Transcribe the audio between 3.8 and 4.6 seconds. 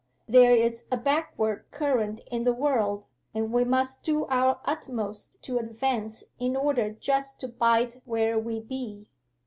do our